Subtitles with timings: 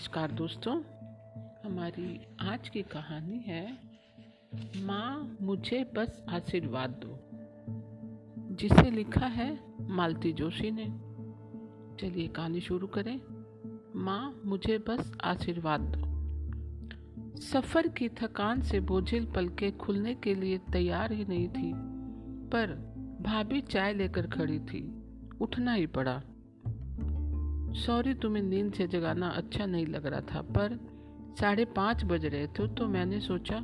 [0.00, 0.82] नमस्कार दोस्तों,
[1.64, 3.78] हमारी आज की कहानी है,
[4.76, 7.18] माँ मुझे बस आशीर्वाद दो,
[8.54, 10.84] जिसे लिखा है मालती जोशी ने।
[12.00, 13.20] चलिए कहानी शुरू करें।
[13.96, 21.12] माँ मुझे बस आशीर्वाद दो। सफ़र की थकान से बोझिल पलके खुलने के लिए तैयार
[21.12, 21.72] ही नहीं थी,
[22.50, 22.66] पर
[23.20, 25.02] भाभी चाय लेकर खड़ी थी,
[25.40, 26.22] उठना ही पड़ा।
[27.76, 30.78] सॉरी, तुम्हें नींद से जगाना अच्छा नहीं लग रहा था, पर
[31.40, 33.56] साढ़े पाँच बज रहे थे तो मैंने सोचा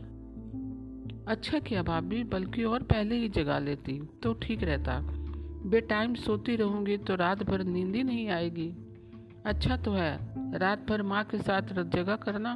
[1.29, 5.01] अच्छा किया भाभी, बल्कि और पहले ही जगा लेती तो ठीक रहता।
[5.67, 8.69] बे टाइम सोती रहूँगी तो रात भर नींद ही नहीं आएगी।
[9.47, 10.19] अच्छा तो है,
[10.59, 12.55] रात भर माँ के साथ जगह करना,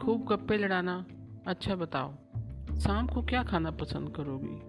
[0.00, 1.04] खूब गप्पे लड़ाना
[1.46, 2.14] अच्छा बताओ।
[2.78, 4.60] शाम को क्या खाना पसंद करोगी?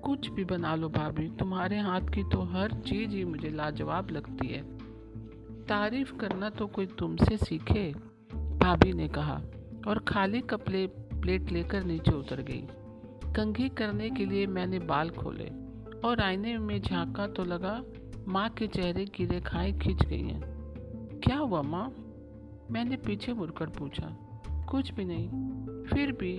[0.00, 4.46] कुछ भी बना लो भाभी, तुम्हारे हाथ की तो हर चीज़ ही मुझे लाजवाब लगती
[4.46, 4.62] है।
[5.68, 7.92] तारीफ़ करना तो कोई तुमसे सीखे,
[8.58, 9.40] भाभी ने कहा,
[9.88, 10.86] और खाली कपड़े
[11.20, 12.66] प्लेट लेकर नीचे उतर गई।
[13.32, 15.50] कंघी करने के लिए मैंने बाल खोले,
[16.04, 17.80] और आईने में झांका तो लगा,
[18.28, 21.92] माँ के चेहरे की रेखाएँ खींच गई हैं। क्या हुआ माँ?
[22.70, 24.16] मैंने पीछे मुड़कर पूछा।
[24.70, 25.28] कुछ भी नहीं,
[25.84, 26.36] फिर भी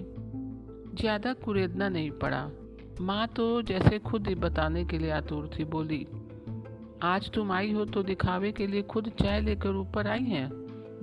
[1.01, 2.49] ज़्यादा कुरेदना नहीं पड़ा।
[3.01, 6.07] माँ तो जैसे खुद ही बताने के लिए आतुर थी, बोली
[7.05, 10.49] आज तुम आई हो तो दिखावे के लिए खुद चाय लेकर ऊपर आई हैं,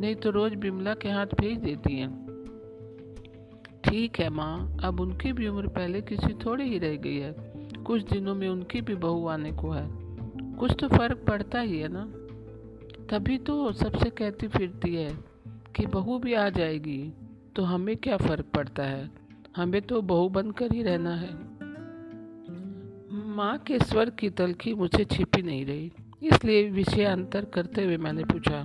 [0.00, 2.10] नहीं तो रोज बिमला के हाथ भेज देती हैं।
[3.84, 7.34] ठीक है माँ, अब उनकी भी उम्र पहले किसी थोड़ी ही रह गई है।
[7.84, 9.86] कुछ दिनों में उनकी भी बहू आने को है।
[10.56, 12.04] कुछ तो फ़र्क पड़ता ही है ना।
[13.10, 15.10] तभी तो सबसे कहती फिरती है
[15.76, 17.12] कि बहू भी आ जाएगी
[17.56, 19.10] तो हमें क्या फ़र्क पड़ता है?
[19.56, 21.51] हमें तो बहू बनकर ही रहना है।
[23.32, 28.24] माँ के स्वर की तलखी मुझे छिपी नहीं रही। इसलिए विषय अंतर करते हुए मैंने
[28.24, 28.64] पूछा,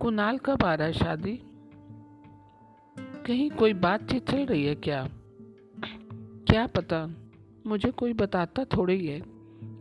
[0.00, 1.32] कुणाल कब आ रहा है शादी?
[3.26, 5.08] कहीं कोई बातचीत चल रही है क्या?
[6.48, 7.06] क्या पता,
[7.66, 9.20] मुझे कोई बताता थोड़ी ही है।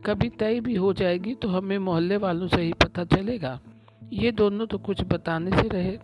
[0.05, 3.59] कभी तय भी हो जाएगी तो हमें मोहल्ले वालों से ही पता चलेगा।
[4.13, 5.97] ये दोनों तो कुछ बताने से रहे।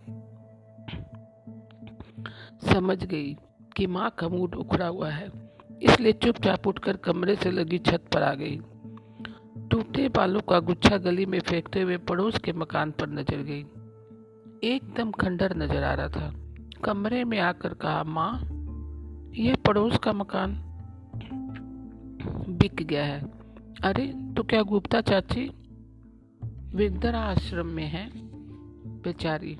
[2.73, 3.37] समझ गई
[3.75, 5.42] कि माँ का मूड उखड़ा हुआ है।
[5.83, 8.59] इसलिए चुपचाप उठकर कमरे से लगी छत पर आ गई।
[9.71, 13.65] टूटे बालों का गुच्छा गली में फेंकते हुए पड़ोस के मकान पर नज़र गई।
[14.69, 16.33] एकदम खंडर नज़र आ रहा था।
[16.83, 18.39] कमरे में आकर कहा, माँ
[19.35, 20.55] यह पड़ोस का मकान
[22.49, 23.21] बिक गया है।
[23.83, 25.51] अरे तो क्या गुप्ता चाची
[26.75, 28.09] विद्रा आश्रम में है?
[29.03, 29.57] बेचारी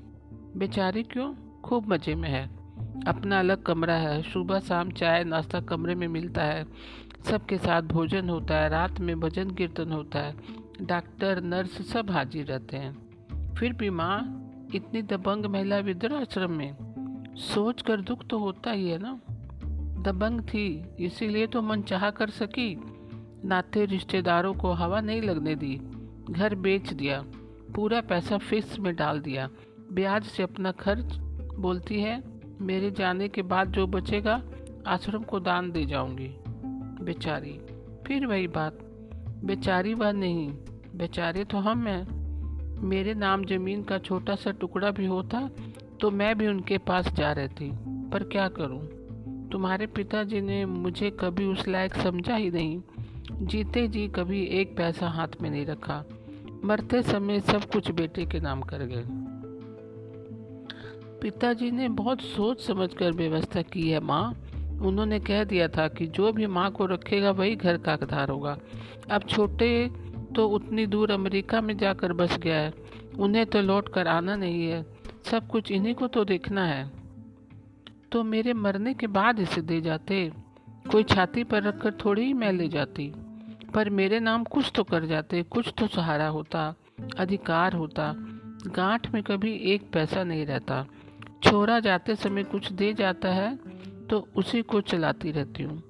[0.56, 1.34] बेचारी क्यों?
[1.62, 2.63] खूब मज़े में है।
[3.06, 6.66] अपना अलग कमरा है। सुबह, शाम चाय, नाश्ता कमरे में मिलता है।
[7.24, 10.34] सबके साथ भोजन होता है। रात में भजन कीर्तन होता है।
[10.82, 13.04] डॉक्टर, नर्स सब हाजिर रहते हैं।
[13.54, 14.40] फिर भी माँ,
[14.74, 16.76] इतनी दबंग महिला वृद्धाश्रम में?
[17.36, 19.20] सोच कर दुख तो होता ही है ना।
[20.02, 22.82] दबंग थी, इसीलिए तो मन चाह कर सकी।
[23.44, 25.80] नाते रिश्तेदारों को हवा नहीं लगने दी।
[26.30, 27.24] घर बेच दिया।
[27.74, 29.48] पूरा पैसा फिक्स में डाल दिया।
[29.92, 31.16] ब्याज से अपना खर्च
[31.58, 34.42] बोलती है मेरे जाने के बाद जो बचेगा,
[34.86, 36.34] आश्रम को दान दे जाऊँगी।
[37.04, 37.60] बेचारी,
[38.06, 38.78] फिर वही बात।
[39.44, 40.50] बेचारी वह नहीं,
[40.94, 42.24] बेचारे तो हम हैं।
[42.82, 45.50] मेरे नाम ज़मीन का छोटा सा टुकड़ा भी होता
[46.00, 47.72] तो मैं भी उनके पास जा रहती।
[48.10, 48.88] पर क्या करूँ?
[49.48, 52.82] तुम्हारे पिताजी ने मुझे कभी उस लायक समझा ही नहीं।
[53.32, 56.04] जीते जी कभी एक पैसा हाथ में नहीं रखा।
[56.64, 59.23] मरते समय सब कुछ बेटे के नाम कर गए।
[61.22, 64.32] पिताजी ने बहुत सोच समझकर व्यवस्था की है माँ।
[64.82, 68.58] उन्होंने कह दिया था कि जो भी माँ को रखेगा वही घर का आधार होगा।
[69.10, 69.90] अब छोटे
[70.36, 72.72] तो उतनी दूर अमेरिका में जाकर बस गया है।
[73.18, 74.86] उन्हें तो लौट कर आना नहीं है।
[75.24, 76.90] सब कुछ इन्हीं को तो देखना है।
[78.12, 80.32] तो मेरे मरने के बाद इसे दे जाते।
[80.90, 83.12] कोई छाती पर रखकर थोड़ी ही मैं ले जाती।
[83.74, 86.74] पर मेरे नाम कुछ तो कर जाते, कुछ तो सहारा होता,
[87.18, 88.14] अधिकार होता।
[88.66, 90.86] गांठ में कभी एक पैसा नहीं रहता।
[91.44, 93.54] छोरा जाते समय कुछ दे जाता है
[94.10, 95.82] तो उसी को चलाती रहती हूँ।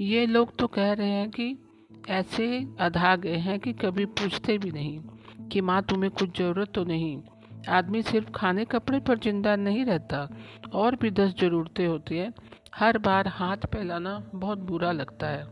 [0.00, 1.56] ये लोग तो कह रहे हैं कि
[2.10, 2.46] ऐसे
[2.80, 4.98] अधा गए हैं कि कभी पूछते भी नहीं
[5.48, 7.16] कि माँ तुम्हें कुछ ज़रूरत तो नहीं।
[7.68, 10.28] आदमी सिर्फ़ खाने कपड़े पर ज़िंदा नहीं रहता
[10.74, 12.32] और भी दस ज़रूरतें होती हैं।
[12.74, 15.44] हर बार हाथ फैलाना बहुत बुरा लगता है।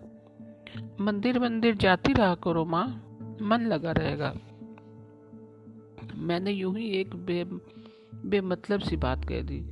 [1.00, 2.86] मंदिर मंदिर जाती रहा करो माँ,
[3.42, 4.32] मन लगा रहेगा।
[6.18, 7.44] मैंने यूँ ही एक बे
[8.26, 9.64] बेमतलब सी बात कह दी।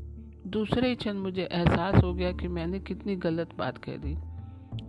[0.46, 4.18] दूसरे ही क्षण मुझे एहसास हो गया कि मैंने कितनी गलत बात कह दी।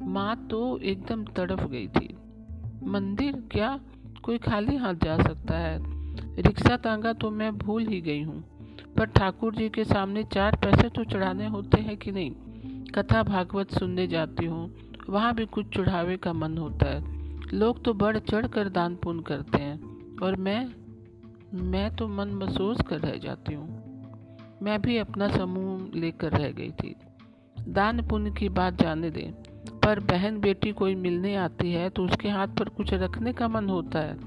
[0.05, 2.17] माँ तो एकदम तड़फ गई थी।
[2.83, 3.43] मंदिर?
[3.51, 3.79] क्या?
[4.23, 5.79] कोई खाली हाथ जा सकता है?
[6.41, 8.43] रिक्शा तांगा तो मैं भूल ही गई हूँ।
[8.97, 12.31] पर ठाकुर जी के सामने चार पैसे तो चढ़ाने होते हैं कि नहीं?
[12.85, 14.75] कथा भागवत सुनने जाती हूँ।
[15.09, 17.19] वहाँ भी कुछ चढ़ावे का मन होता है।
[17.53, 19.79] लोग तो बढ़ चढ़ कर दान पुण्य करते हैं।
[20.19, 20.88] और मैं?
[21.53, 26.71] मैं तो मन महसूस कर रह जाती हूँ। मैं भी अपना समूह लेकर रह गई
[26.71, 26.95] थी।
[27.67, 29.31] दान पुण्य की बात जाने दें,
[29.79, 33.69] पर बहन बेटी कोई मिलने आती है तो उसके हाथ पर कुछ रखने का मन
[33.69, 34.17] होता है।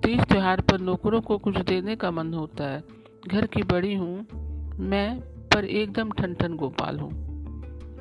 [0.00, 2.82] तीज त्यौहार पर नौकरों को कुछ देने का मन होता है।
[3.28, 4.26] घर की बड़ी हूँ
[4.80, 7.10] मैं, पर एकदम ठन ठन गोपाल हूँ।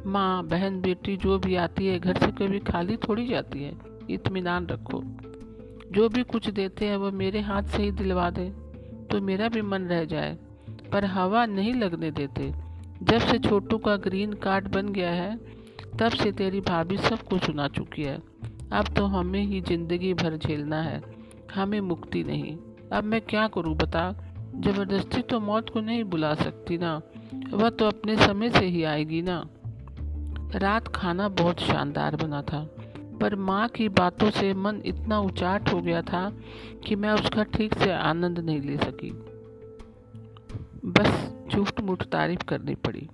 [0.06, 3.74] माँ, बहन, बेटी जो भी आती है, घर से कभी खाली थोड़ी जाती है।
[4.10, 5.02] इतमान रखो।
[5.96, 8.50] जो भी कुछ देते हैं वह मेरे हाथ से ही दिलवा दे
[9.12, 10.38] तो मेरा भी मन रह जाए।
[10.92, 12.54] पर हवा नहीं लगने देते।
[13.04, 15.36] जब से छोटू का ग्रीन कार्ड बन गया है,
[16.00, 18.16] तब से तेरी भाभी सबको सुना चुकी है।
[18.72, 21.02] अब तो हमें ही ज़िंदगी भर झेलना है,
[21.56, 22.58] हमें मुक्ति नहीं।
[22.94, 24.12] अब मैं क्या करूँ बता?
[24.56, 27.02] ज़बरदस्ती तो मौत को नहीं बुला सकती ना,
[27.54, 29.46] वह तो अपने समय से ही आएगी ना।
[30.56, 32.75] रात खाना बहुत शानदार बना था।
[33.16, 36.30] पर माँ की बातों से मन इतना उचाट हो गया था
[36.86, 39.12] कि मैं उसका ठीक से आनंद नहीं ले सकी।
[40.92, 43.08] बस झूठ मूठ तारीफ़ करनी पड़ी।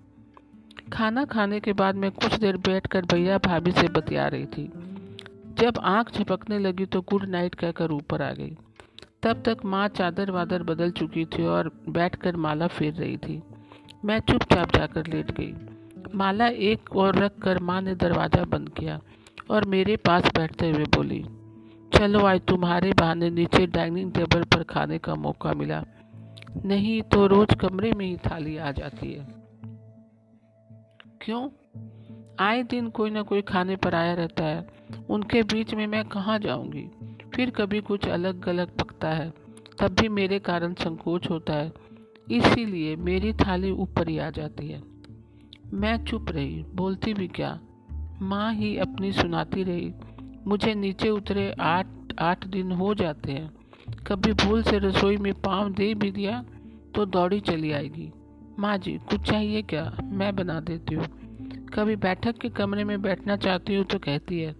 [0.93, 4.71] खाना खाने के बाद मैं कुछ देर बैठकर भैया भाभी से बतिया रही थी।
[5.59, 8.55] जब आँख झपकने लगी तो गुड नाइट कहकर ऊपर आ गई।
[9.23, 13.41] तब तक माँ चादर वादर बदल चुकी थी और बैठकर माला फेर रही थी।
[14.05, 15.53] मैं चुपचाप जाकर लेट गई।
[16.15, 18.99] माला एक और रख कर माँ ने दरवाज़ा बंद किया।
[19.51, 21.25] और मेरे पास बैठते हुए बोली,
[21.97, 25.85] चलो, आज तुम्हारे बहाने नीचे डाइनिंग टेबल पर खाने का मौका मिला।
[26.65, 29.27] नहीं तो रोज कमरे में ही थाली आ जाती है।
[31.21, 31.49] क्यों?
[32.39, 34.67] आए दिन कोई ना कोई खाने पर आया रहता है।
[35.09, 36.89] उनके बीच में मैं कहाँ जाऊँगी?
[37.35, 39.33] फिर कभी कुछ अलग अलग पकता है।
[39.81, 41.73] तब भी मेरे कारण संकोच होता है।
[42.31, 44.83] इसीलिए मेरी थाली ऊपर ही आ जाती है।
[45.73, 47.59] मैं चुप रही, बोलती भी क्या?
[48.21, 49.93] माँ ही अपनी सुनाती रही।
[50.47, 51.87] मुझे नीचे उतरे आठ
[52.19, 53.49] आठ दिन हो जाते हैं।
[54.07, 56.43] कभी भूल से रसोई में पाँव दे भी दिया
[56.95, 58.11] तो दौड़ी चली आएगी।
[58.59, 59.97] माँ जी, कुछ चाहिए क्या?
[60.03, 61.05] मैं बना देती हूँ।
[61.73, 64.55] कभी बैठक के कमरे में बैठना चाहती हूँ तो कहती है,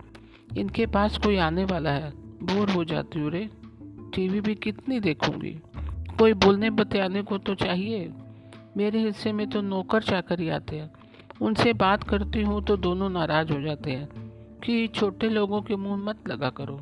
[0.57, 2.11] इनके पास कोई आने वाला है।
[2.43, 3.49] बोर हो जाती हूँ रे।
[4.15, 5.51] टीवी भी कितनी देखूँगी।
[6.19, 8.11] कोई बोलने बतियाने को तो चाहिए?
[8.77, 10.91] मेरे हिस्से में तो नौकर चाकर ही आते हैं।
[11.41, 14.07] उनसे बात करती हूँ तो दोनों नाराज़ हो जाते हैं
[14.59, 16.77] कि छोटे लोगों के मुँह मत लगा करो।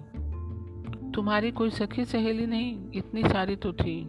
[1.12, 4.02] तुम्हारी कोई सखी सहेली नहीं, इतनी सारी तो थी।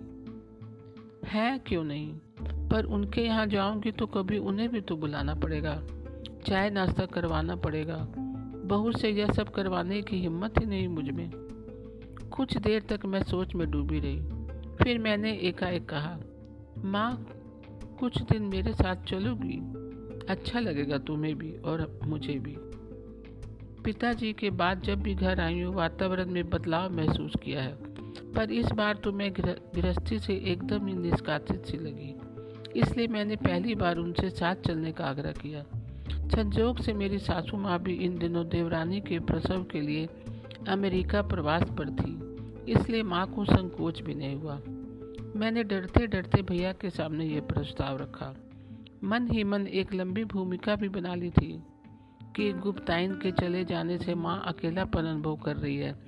[1.25, 2.15] है क्यों नहीं?
[2.69, 5.83] पर उनके यहाँ जाऊँगी तो कभी उन्हें भी तो बुलाना पड़ेगा,
[6.47, 8.07] चाय नाश्ता करवाना पड़ेगा।
[8.67, 11.31] बहू से यह सब करवाने की हिम्मत ही नहीं मुझमें।
[12.37, 14.21] कुछ देर तक मैं सोच में डूबी रही।
[14.77, 16.19] फिर मैंने एकाएक कहा,
[16.85, 17.27] माँ,
[18.01, 19.80] कुछ दिन मेरे साथ चलोगी?
[20.29, 22.57] अच्छा लगेगा तुम्हें भी और मुझे भी।
[23.85, 27.77] पिताजी के बाद जब भी घर आई हूँ, वातावरण में बदलाव महसूस किया है।
[28.33, 29.33] पर इस बार तो मैं
[29.75, 32.15] गृहस्थी से एकदम ही निष्कासित सी लगी।
[32.81, 35.65] इसलिए मैंने पहली बार उनसे साथ चलने का आग्रह किया।
[36.11, 40.09] संजोग से मेरी सासू माँ भी इन दिनों देवरानी के प्रसव के लिए
[40.69, 44.61] अमेरिका प्रवास पर थी। इसलिए माँ को संकोच भी नहीं हुआ।
[45.37, 48.35] मैंने डरते डरते भैया के सामने ये प्रस्ताव रखा।
[49.05, 51.63] मन ही मन एक लंबी भूमिका भी बना ली थी
[52.37, 55.99] कि गुप्ताइन के चले जाने से माँ अकेलापन अनुभव कर रही है।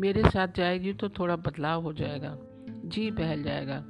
[0.00, 2.38] मेरे साथ जाएगी तो थोड़ा बदलाव हो जाएगा,
[2.68, 3.84] जी बहल जाएगा।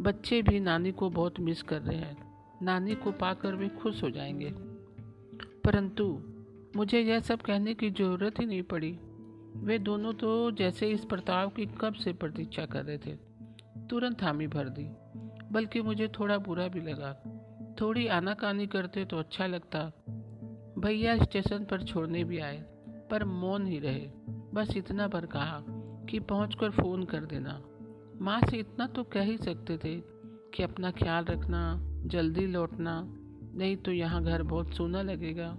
[0.00, 2.16] बच्चे भी नानी को बहुत मिस कर रहे हैं।
[2.62, 4.50] नानी को पाकर वे खुश हो जाएँगे।
[5.64, 6.22] परंतु
[6.76, 8.98] मुझे यह सब कहने की ज़रूरत ही नहीं पड़ी।
[9.56, 13.16] वे दोनों तो जैसे इस प्रताव की कब से प्रतीक्षा कर रहे थे।
[13.86, 14.90] तुरंत हामी भर दी,
[15.52, 17.36] बल्कि मुझे थोड़ा बुरा भी लगा।
[17.80, 19.92] थोड़ी आनाकानी करते तो अच्छा लगता।
[20.78, 22.56] भैया स्टेशन पर छोड़ने भी आए,
[23.10, 24.10] पर मौन ही रहे।
[24.54, 25.64] बस इतना पर कहा
[26.10, 27.60] कि पहुंचकर फ़ोन कर देना।
[28.20, 30.00] माँ से इतना तो कह ही सकते थे
[30.54, 33.02] कि अपना ख्याल रखना, जल्दी लौटना,
[33.54, 35.56] नहीं तो यहाँ घर बहुत सोना लगेगा।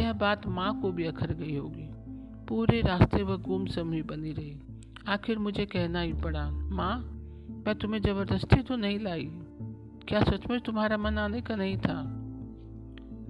[0.00, 1.88] यह बात माँ को भी अखर गई होगी।
[2.46, 4.58] पूरे रास्ते वह गुम समी बनी रही।
[5.08, 6.98] आखिर मुझे कहना ही पड़ा, माँ,
[7.66, 9.30] मैं तुम्हें ज़बरदस्ती तो नहीं लाई।
[10.08, 12.02] क्या सचमुच तुम्हारा मन आने का नहीं था?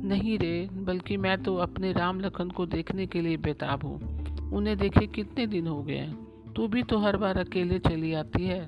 [0.01, 4.79] नहीं रे, बल्कि मैं तो अपने राम लखन को देखने के लिए बेताब हूँ। उन्हें
[4.79, 6.13] देखे कितने दिन हो गए
[6.57, 8.67] तू भी तो हर बार अकेले चली आती है।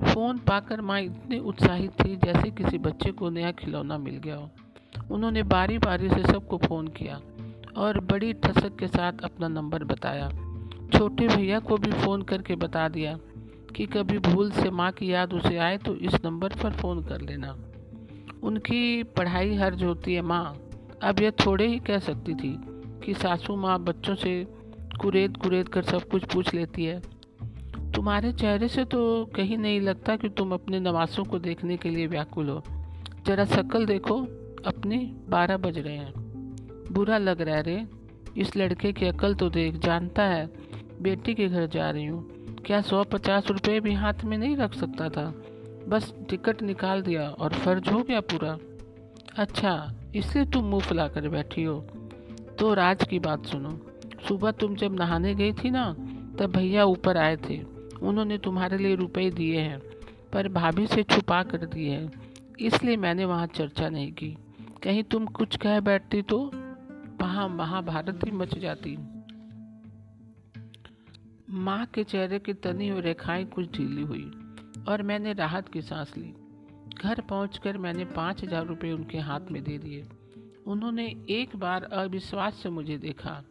[0.00, 4.50] फ़ोन पाकर माँ इतनी उत्साहित थी जैसे किसी बच्चे को नया खिलौना मिल गया हो।
[5.10, 7.20] उन्होंने बारी बारी से सबको फ़ोन किया
[7.76, 10.28] और बड़ी ठसक के साथ अपना नंबर बताया।
[10.94, 13.18] छोटे भैया को भी फ़ोन करके बता दिया।
[13.76, 17.20] कि कभी भूल से माँ की याद उसे आए तो इस नंबर पर फ़ोन कर
[17.20, 17.56] लेना।
[18.42, 20.56] उनकी पढ़ाई हर्ज होती है माँ।
[21.02, 22.56] अब यह थोड़े ही कह सकती थी
[23.04, 24.46] कि सासू माँ बच्चों से
[25.00, 27.00] कुरेद कुरेद कर सब कुछ पूछ लेती है।
[27.94, 32.06] तुम्हारे चेहरे से तो कहीं नहीं लगता कि तुम अपने नवासों को देखने के लिए
[32.06, 32.62] व्याकुल हो।
[33.26, 34.20] जरा शक्ल देखो,
[34.66, 36.12] अपनी बारह बज रहे हैं।
[36.92, 37.86] बुरा लग रहा है रे,
[38.36, 40.46] इस लड़के की अकल तो देख, जानता है,
[41.02, 42.39] बेटी के घर जा रही हूँ।
[42.70, 45.34] क्या सौ पचास रुपये भी हाथ में नहीं रख सकता था?
[45.88, 48.58] बस टिकट निकाल दिया और फ़र्ज़ हो गया पूरा।
[49.36, 51.80] अच्छा इसलिए तुम मुँह फुला कर बैठी हो।
[52.58, 53.80] तो राज की बात सुनो।
[54.28, 55.92] सुबह तुम जब नहाने गई थी ना,
[56.38, 57.62] तब भैया ऊपर आए थे।
[58.02, 59.82] उन्होंने तुम्हारे लिए रुपए दिए हैं,
[60.32, 62.12] पर भाभी से छुपा कर दिए हैं।
[62.60, 64.36] इसलिए मैंने वहाँ चर्चा नहीं की।
[64.82, 66.50] कहीं तुम कुछ कह बैठती तो?
[67.20, 68.98] वहाँ महाभारत ही मच जाती।
[71.52, 74.30] माँ के चेहरे की तनी हुई रेखाएँ कुछ ढीली हुई
[74.88, 76.34] और मैंने राहत की सांस ली।
[77.02, 80.04] घर पहुंचकर मैंने पाँच हज़ार रुपये उनके हाथ में दे दिए।
[80.66, 83.44] उन्होंने एक बार अविश्वास से मुझे देखा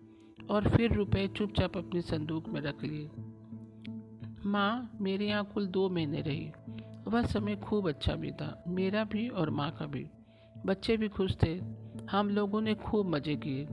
[0.49, 3.09] और फिर रुपए चुपचाप अपनी संदूक में रख लिए।
[4.45, 6.51] माँ, मेरे यहाँ कुल दो महीने रही।
[7.07, 10.05] वह समय खूब अच्छा बीता, मेरा भी और माँ का भी।
[10.65, 11.53] बच्चे भी खुश थे।
[12.11, 13.67] हम लोगों ने खूब मज़े किए।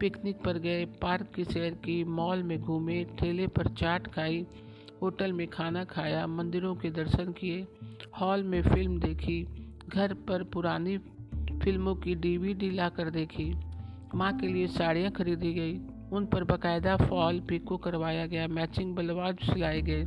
[0.00, 4.46] पिकनिक पर गए। पार्क की सैर की मॉल में घूमे। ठेले पर चाट खाई।
[5.02, 7.66] होटल में खाना खाया। मंदिरों के दर्शन किए।
[8.20, 9.46] हॉल में फ़िल्म देखी।
[9.88, 10.98] घर पर पुरानी
[11.62, 13.54] फ़िल्मों की डीवीडी लाकर देखी।
[14.14, 15.80] माँ के लिए साड़ियाँ खरीदी गई।
[16.12, 20.06] उन पर बाकायदा फॉल पिको करवाया गया। मैचिंग बलवाज सिलाए गए।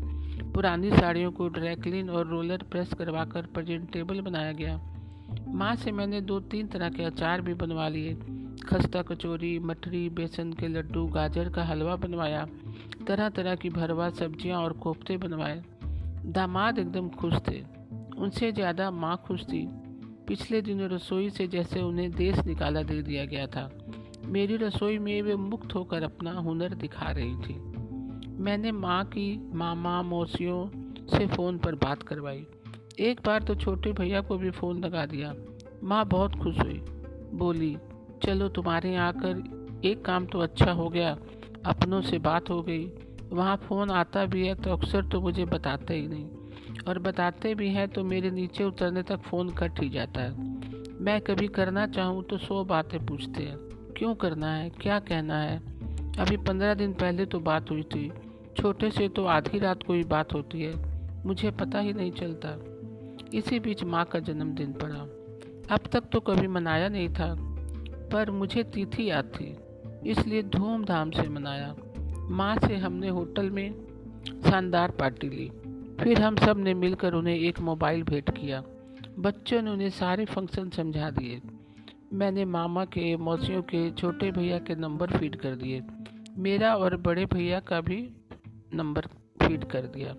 [0.51, 4.77] पुरानी साड़ियों को ड्रैकलिन और रोलर प्रेस करवाकर प्रेजेंटेबल बनाया गया।
[5.47, 8.17] माँ से मैंने दो तीन तरह के अचार भी बनवा लिए।
[8.63, 12.47] खस्ता, कचौरी, मठरी, बेसन के लड्डू, गाजर का हलवा बनवाया।
[13.07, 15.63] तरह तरह की भरवा, सब्ज़ियाँ और कोफ्ते बनवाए।
[16.25, 17.61] दामाद एकदम खुश थे।
[18.17, 19.67] उनसे ज़्यादा माँ खुश थी।
[20.27, 23.69] पिछले दिनों रसोई से जैसे उन्हें देश निकाला दे दिया गया था।
[24.25, 27.53] मेरी रसोई में वे मुक्त होकर अपना हुनर दिखा रही थी।
[28.43, 30.67] मैंने माँ की, मामा, मौसियों
[31.07, 32.45] से फ़ोन पर बात करवाई।
[32.99, 35.33] एक बार तो छोटे भैया को भी फ़ोन लगा दिया।
[35.83, 36.81] माँ बहुत खुश हुई।
[37.33, 37.77] बोली
[38.23, 41.17] चलो तुम्हारे यहाँ आकर एक काम तो अच्छा हो गया।
[41.65, 42.91] अपनों से बात हो गई।
[43.33, 46.29] वहाँ फ़ोन आता भी है तो अक्सर तो मुझे बताते ही नहीं।
[46.87, 50.31] और बताते भी हैं तो मेरे नीचे उतरने तक फ़ोन कट ही जाता है।
[51.01, 53.57] मैं कभी करना चाहूँ तो सौ बातें पूछते हैं।
[53.97, 54.69] क्यों करना है?
[54.69, 55.57] क्या कहना है?
[56.19, 58.11] अभी पंद्रह दिन पहले तो बात हुई थी।
[58.57, 60.73] छोटे से तो आधी रात को ही बात होती है।
[61.25, 62.57] मुझे पता ही नहीं चलता।
[63.33, 64.99] इसी बीच माँ का जन्मदिन पड़ा।
[65.75, 67.50] अब तक तो कभी मनाया नहीं था।
[68.13, 69.57] पर मुझे तिथि याद थी,
[70.11, 71.75] इसलिए धूमधाम से मनाया।
[72.29, 73.73] माँ से हमने होटल में
[74.25, 75.51] शानदार पार्टी ली।
[76.03, 78.63] फिर हम सबने मिलकर उन्हें एक मोबाइल भेंट किया।
[79.19, 81.41] बच्चों ने उन्हें सारे फ़ंक्शन समझा दिए।
[82.13, 85.81] मैंने मामा के, मौसियों के, छोटे भैया के नंबर फ़ीड कर दिए।
[86.37, 88.09] मेरा और बड़े भैया का भी
[88.73, 89.01] नंबर
[89.41, 90.15] फ़ीड कर दिया।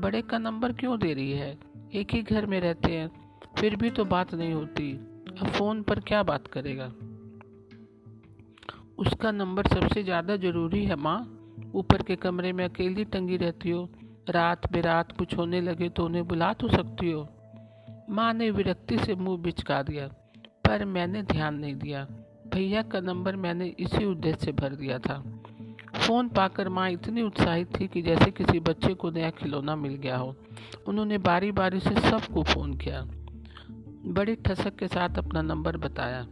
[0.00, 1.58] बड़े का नंबर क्यों दे रही है?
[1.94, 3.10] एक ही घर में रहते हैं,
[3.58, 4.92] फिर भी तो बात नहीं होती।
[5.40, 6.92] अब फ़ोन पर क्या बात करेगा?
[9.00, 11.18] उसका नंबर सबसे ज़्यादा ज़रूरी है, माँ।
[11.74, 13.88] ऊपर के कमरे में अकेली टंगी रहती हो।
[14.30, 17.28] रात बेरात कुछ होने लगे तो उन्हें बुला तो सकती हो।
[18.10, 20.06] माँ ने विरक्ति से मुँह बिचका दिया,
[20.66, 22.06] पर मैंने ध्यान नहीं दिया।
[22.54, 25.22] भैया का नंबर मैंने इसी उद्देश्य से भर दिया था।
[25.96, 30.16] फ़ोन पाकर माँ इतनी उत्साहित थी कि जैसे किसी बच्चे को नया खिलौना मिल गया
[30.16, 30.34] हो।
[30.88, 33.02] उन्होंने बारी बारी से सबको फ़ोन किया।
[34.12, 36.26] बड़ी ठसक के साथ अपना नंबर बताया।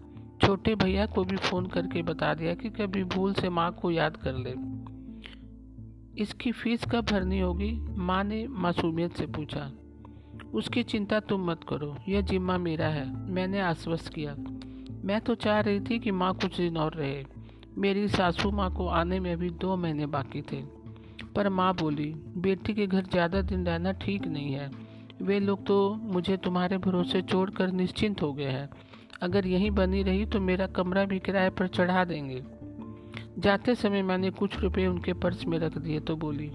[0.48, 4.16] छोटे भैया को भी फ़ोन करके बता दिया कि कभी भूल से माँ को याद
[4.16, 4.54] कर ले।
[6.22, 7.72] इसकी फ़ीस कब भरनी होगी?
[7.98, 9.72] माँ ने मासूमियत से पूछा।
[10.54, 14.34] उसकी चिंता तुम मत करो, यह जिम्मा मेरा है, मैंने आश्वस्त किया।
[15.04, 17.24] मैं तो चाह रही थी कि माँ कुछ दिन और रहे।
[17.78, 20.62] मेरी सासू माँ को आने में अभी दो महीने बाकी थे।
[21.36, 24.70] पर माँ बोली, बेटी के घर ज़्यादा दिन रहना ठीक नहीं है।
[25.22, 28.70] वे लोग तो मुझे तुम्हारे भरोसे छोड़कर निश्चिंत हो गए हैं।
[29.22, 32.42] अगर यहीं बनी रही तो मेरा कमरा भी किराए पर चढ़ा देंगे।
[33.38, 36.50] जाते समय मैंने कुछ रुपए उनके पर्स में रख दिए तो बोली,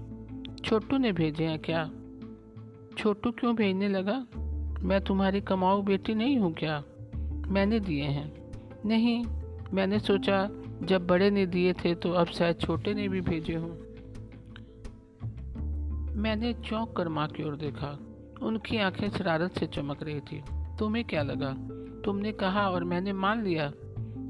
[0.64, 1.90] छोटू ने भेजे हैं क्या?
[2.98, 4.26] छोटू क्यों भेजने लगा?
[4.82, 6.82] मैं तुम्हारी कमाऊ बेटी नहीं हूँ क्या?
[7.48, 8.32] मैंने दिए हैं।
[8.86, 9.24] नहीं,
[9.72, 10.48] मैंने सोचा
[10.82, 13.70] जब बड़े ने दिए थे तो अब शायद छोटे ने भी भेजे हों।
[16.14, 17.98] मैंने चौंक कर माँ की ओर देखा।
[18.42, 20.42] उनकी आँखें शरारत से चमक रही थी।
[20.78, 21.56] तुम्हें क्या लगा?
[22.04, 23.66] तुमने कहा और मैंने मान लिया।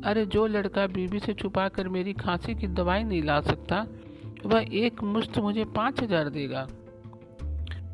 [0.04, 3.86] अरे, जो लड़का बीबी से छुपा कर मेरी खांसी की दवाई नहीं ला सकता,
[4.46, 6.66] वह एक मुश्त मुझे पाँच हज़ार देगा।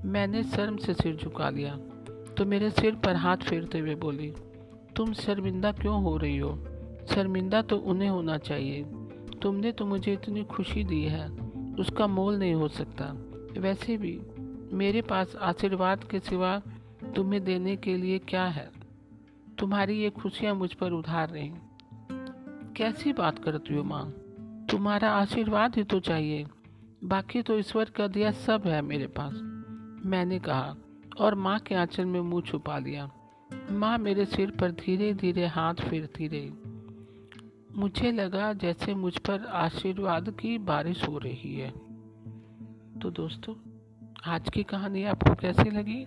[0.04, 1.76] मैंने शर्म से सिर झुका लिया।
[2.36, 4.32] तो मेरे सिर पर हाथ फेरते हुए बोली,
[4.96, 6.58] तुम शर्मिंदा क्यों हो रही हो?
[7.10, 8.82] शर्मिंदा तो उन्हें होना चाहिए।
[9.42, 11.28] तुमने तो मुझे इतनी खुशी दी है,
[11.78, 13.04] उसका मोल नहीं हो सकता।
[13.60, 14.18] वैसे भी
[14.72, 16.60] मेरे पास आशीर्वाद के सिवा
[17.16, 18.68] तुम्हें देने के लिए क्या है?
[19.60, 21.52] तुम्हारी ये खुशियाँ मुझ पर उधार रही।
[22.76, 24.10] कैसी बात करती हो माँ?
[24.70, 26.46] तुम्हारा आशीर्वाद ही तो चाहिए।
[27.04, 29.32] बाकी तो ईश्वर का दिया सब है मेरे पास।
[30.06, 30.76] मैंने कहा
[31.20, 33.10] और माँ के आंचल में मुँह छुपा लिया।
[33.70, 36.52] माँ मेरे सिर पर धीरे धीरे हाथ फेरती रही।
[37.76, 41.70] मुझे लगा जैसे मुझ पर आशीर्वाद की बारिश हो रही है।
[42.98, 43.54] तो दोस्तों,
[44.26, 46.06] आज की कहानी आपको कैसी लगी?